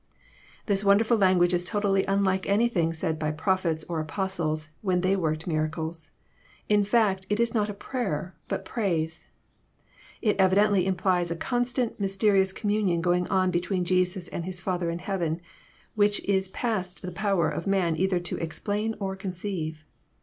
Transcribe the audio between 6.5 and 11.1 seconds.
In fact, it is not prayer, but praise. It evidently